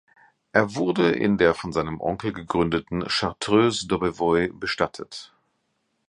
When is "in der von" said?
1.11-1.71